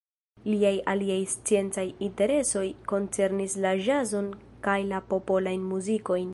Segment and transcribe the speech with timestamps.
[0.51, 4.33] Liaj aliaj sciencaj interesoj koncernis la ĵazon
[4.69, 6.29] kaj la popolajn muzikojn.